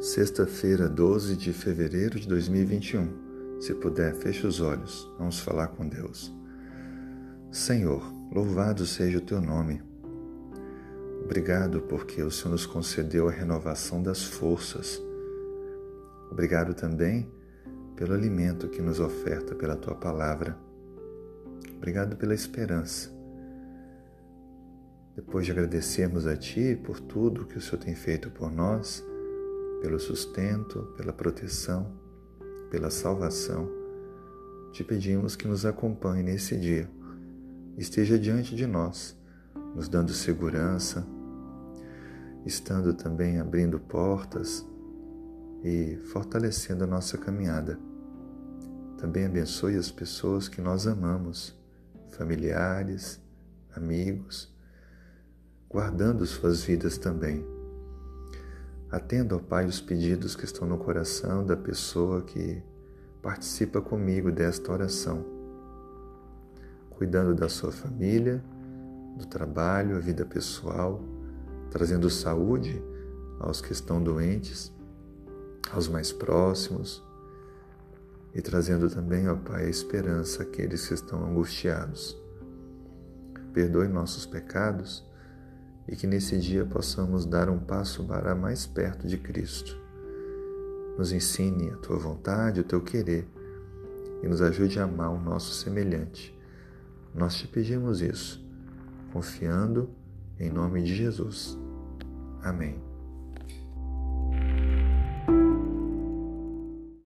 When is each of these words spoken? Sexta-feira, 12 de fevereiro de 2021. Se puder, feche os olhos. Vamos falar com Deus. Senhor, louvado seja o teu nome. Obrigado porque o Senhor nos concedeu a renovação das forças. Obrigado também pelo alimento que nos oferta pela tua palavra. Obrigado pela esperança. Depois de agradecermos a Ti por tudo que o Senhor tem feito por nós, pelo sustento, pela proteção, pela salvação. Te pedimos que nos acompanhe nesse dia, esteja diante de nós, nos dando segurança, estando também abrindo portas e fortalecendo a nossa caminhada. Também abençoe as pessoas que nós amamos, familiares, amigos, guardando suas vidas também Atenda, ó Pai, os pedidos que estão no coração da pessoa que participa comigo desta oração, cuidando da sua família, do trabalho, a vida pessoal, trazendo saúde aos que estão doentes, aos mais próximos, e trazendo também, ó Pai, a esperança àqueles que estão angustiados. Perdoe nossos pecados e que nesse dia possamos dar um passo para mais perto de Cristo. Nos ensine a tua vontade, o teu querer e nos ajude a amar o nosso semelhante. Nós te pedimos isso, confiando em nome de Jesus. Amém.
Sexta-feira, 0.00 0.88
12 0.88 1.36
de 1.36 1.52
fevereiro 1.52 2.18
de 2.18 2.26
2021. 2.26 3.60
Se 3.60 3.74
puder, 3.74 4.14
feche 4.14 4.46
os 4.46 4.58
olhos. 4.58 5.06
Vamos 5.18 5.40
falar 5.40 5.68
com 5.68 5.86
Deus. 5.86 6.34
Senhor, 7.52 8.02
louvado 8.32 8.86
seja 8.86 9.18
o 9.18 9.20
teu 9.20 9.42
nome. 9.42 9.82
Obrigado 11.22 11.82
porque 11.82 12.22
o 12.22 12.30
Senhor 12.30 12.52
nos 12.52 12.64
concedeu 12.64 13.28
a 13.28 13.30
renovação 13.30 14.02
das 14.02 14.24
forças. 14.24 14.98
Obrigado 16.30 16.72
também 16.72 17.30
pelo 17.94 18.14
alimento 18.14 18.70
que 18.70 18.80
nos 18.80 19.00
oferta 19.00 19.54
pela 19.54 19.76
tua 19.76 19.96
palavra. 19.96 20.56
Obrigado 21.76 22.16
pela 22.16 22.32
esperança. 22.32 23.10
Depois 25.14 25.44
de 25.44 25.52
agradecermos 25.52 26.26
a 26.26 26.34
Ti 26.34 26.74
por 26.82 26.98
tudo 27.00 27.44
que 27.44 27.58
o 27.58 27.60
Senhor 27.60 27.84
tem 27.84 27.94
feito 27.94 28.30
por 28.30 28.50
nós, 28.50 29.04
pelo 29.80 29.98
sustento, 29.98 30.92
pela 30.96 31.12
proteção, 31.12 31.90
pela 32.70 32.90
salvação. 32.90 33.68
Te 34.72 34.84
pedimos 34.84 35.34
que 35.34 35.48
nos 35.48 35.66
acompanhe 35.66 36.22
nesse 36.22 36.56
dia, 36.56 36.88
esteja 37.76 38.18
diante 38.18 38.54
de 38.54 38.66
nós, 38.66 39.18
nos 39.74 39.88
dando 39.88 40.12
segurança, 40.12 41.04
estando 42.46 42.94
também 42.94 43.40
abrindo 43.40 43.80
portas 43.80 44.66
e 45.64 45.96
fortalecendo 46.12 46.84
a 46.84 46.86
nossa 46.86 47.18
caminhada. 47.18 47.78
Também 48.98 49.24
abençoe 49.24 49.76
as 49.76 49.90
pessoas 49.90 50.46
que 50.46 50.60
nós 50.60 50.86
amamos, 50.86 51.58
familiares, 52.10 53.20
amigos, 53.74 54.54
guardando 55.68 56.26
suas 56.26 56.62
vidas 56.62 56.98
também 56.98 57.59
Atenda, 58.90 59.36
ó 59.36 59.38
Pai, 59.38 59.66
os 59.66 59.80
pedidos 59.80 60.34
que 60.34 60.44
estão 60.44 60.66
no 60.66 60.76
coração 60.76 61.46
da 61.46 61.56
pessoa 61.56 62.22
que 62.22 62.60
participa 63.22 63.80
comigo 63.80 64.32
desta 64.32 64.72
oração, 64.72 65.24
cuidando 66.90 67.32
da 67.32 67.48
sua 67.48 67.70
família, 67.70 68.42
do 69.16 69.24
trabalho, 69.26 69.96
a 69.96 70.00
vida 70.00 70.24
pessoal, 70.24 71.00
trazendo 71.70 72.10
saúde 72.10 72.82
aos 73.38 73.60
que 73.60 73.72
estão 73.72 74.02
doentes, 74.02 74.72
aos 75.72 75.86
mais 75.86 76.10
próximos, 76.10 77.00
e 78.34 78.42
trazendo 78.42 78.90
também, 78.90 79.28
ó 79.28 79.36
Pai, 79.36 79.66
a 79.66 79.70
esperança 79.70 80.42
àqueles 80.42 80.88
que 80.88 80.94
estão 80.94 81.24
angustiados. 81.24 82.20
Perdoe 83.52 83.86
nossos 83.86 84.26
pecados 84.26 85.08
e 85.88 85.96
que 85.96 86.06
nesse 86.06 86.38
dia 86.38 86.64
possamos 86.64 87.24
dar 87.26 87.48
um 87.48 87.58
passo 87.58 88.04
para 88.04 88.34
mais 88.34 88.66
perto 88.66 89.06
de 89.06 89.18
Cristo. 89.18 89.78
Nos 90.96 91.12
ensine 91.12 91.70
a 91.70 91.76
tua 91.76 91.96
vontade, 91.96 92.60
o 92.60 92.64
teu 92.64 92.80
querer 92.80 93.26
e 94.22 94.28
nos 94.28 94.42
ajude 94.42 94.78
a 94.78 94.84
amar 94.84 95.10
o 95.10 95.20
nosso 95.20 95.54
semelhante. 95.54 96.38
Nós 97.14 97.34
te 97.34 97.46
pedimos 97.46 98.00
isso, 98.00 98.44
confiando 99.12 99.90
em 100.38 100.50
nome 100.50 100.82
de 100.82 100.94
Jesus. 100.94 101.58
Amém. 102.42 102.89